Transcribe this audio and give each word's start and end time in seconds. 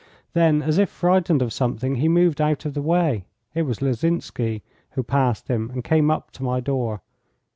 Then, 0.33 0.63
as 0.63 0.79
if 0.79 0.89
frightened 0.89 1.43
of 1.43 1.53
something, 1.53 1.97
he 1.97 2.07
moved 2.09 2.41
out 2.41 2.65
of 2.65 2.73
the 2.73 2.81
way. 2.81 3.27
It 3.53 3.67
was 3.67 3.83
Lozinsky, 3.83 4.63
who 4.93 5.03
passed 5.03 5.47
him 5.47 5.69
and 5.69 5.83
came 5.83 6.09
up 6.09 6.31
to 6.31 6.41
my 6.43 6.59
door. 6.59 7.03